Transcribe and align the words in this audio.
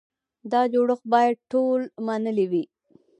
دا 0.51 0.61
جوړښت 0.73 1.05
باید 1.13 1.35
ټول 1.51 1.79
منلی 2.05 2.45
وي. 2.51 2.63